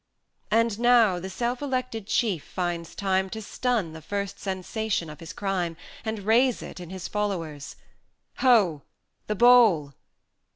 [0.49, 0.57] VI.
[0.57, 5.31] And now the self elected Chief finds time To stun the first sensation of his
[5.31, 7.75] crime, And raise it in his followers
[8.37, 8.81] "Ho!
[9.27, 9.93] the bowl!"